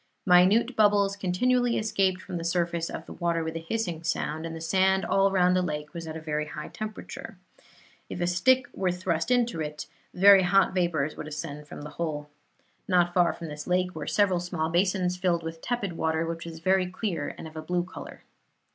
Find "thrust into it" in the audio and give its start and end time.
8.97-9.85